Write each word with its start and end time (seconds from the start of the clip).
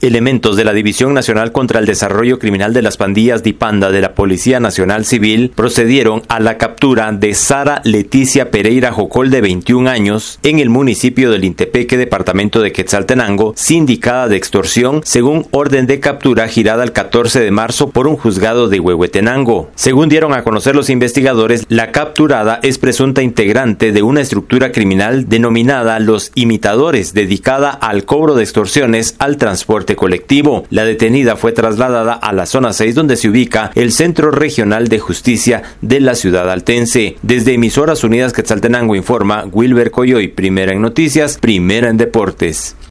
Elementos 0.00 0.56
de 0.56 0.64
la 0.64 0.72
División 0.72 1.12
Nacional 1.12 1.50
contra 1.50 1.80
el 1.80 1.86
Desarrollo 1.86 2.38
Criminal 2.38 2.72
de 2.72 2.82
las 2.82 2.96
Pandillas 2.96 3.42
Dipanda 3.42 3.90
de 3.90 4.00
la 4.00 4.14
Policía 4.14 4.60
Nacional 4.60 5.04
Civil 5.04 5.52
procedieron 5.54 6.22
a 6.28 6.38
la 6.38 6.56
captura 6.58 7.10
de 7.12 7.34
Sara 7.34 7.80
Leticia 7.84 8.50
Pereira 8.50 8.92
Jocol 8.92 9.30
de 9.30 9.40
21 9.40 9.90
años 9.90 10.38
en 10.42 10.58
el 10.60 10.68
municipio 10.68 11.30
del 11.30 11.44
Intepeque, 11.44 11.96
departamento 11.96 12.60
de 12.60 12.72
Quetzaltenango, 12.72 13.54
sindicada 13.56 14.28
de 14.28 14.36
extorsión 14.36 15.00
según 15.04 15.46
orden 15.50 15.86
de 15.86 16.00
captura 16.00 16.48
girada 16.48 16.84
el 16.84 16.92
14 16.92 17.40
de 17.40 17.50
marzo 17.50 17.90
por 17.90 18.06
un 18.06 18.16
juzgado 18.16 18.68
de 18.68 18.80
Huehuetenango. 18.80 19.70
Según 19.74 20.08
dieron 20.08 20.32
a 20.32 20.44
conocer 20.44 20.76
los 20.76 20.90
investigadores, 20.90 21.66
la 21.68 21.92
capturada 21.92 22.60
es 22.62 22.78
presunta 22.78 23.22
integrante 23.22 23.92
de 23.92 24.02
una 24.02 24.20
estructura 24.20 24.72
criminal 24.72 25.28
denominada 25.28 25.98
Los 25.98 26.30
Imitadores, 26.34 27.14
dedicada 27.14 27.70
al 27.70 28.04
cobro 28.04 28.34
de 28.34 28.42
extorsiones 28.42 29.16
al 29.18 29.36
transporte 29.36 29.87
colectivo. 29.96 30.64
La 30.70 30.84
detenida 30.84 31.36
fue 31.36 31.52
trasladada 31.52 32.14
a 32.14 32.32
la 32.32 32.46
zona 32.46 32.72
6 32.72 32.94
donde 32.94 33.16
se 33.16 33.28
ubica 33.28 33.70
el 33.74 33.92
Centro 33.92 34.30
Regional 34.30 34.88
de 34.88 34.98
Justicia 34.98 35.62
de 35.80 36.00
la 36.00 36.14
ciudad 36.14 36.50
altense. 36.50 37.16
Desde 37.22 37.54
Emisoras 37.54 38.04
Unidas 38.04 38.32
Quetzaltenango 38.32 38.96
informa 38.96 39.44
Wilber 39.50 39.90
Coyoy, 39.90 40.28
primera 40.28 40.72
en 40.72 40.80
noticias, 40.82 41.38
primera 41.38 41.88
en 41.88 41.96
deportes. 41.96 42.76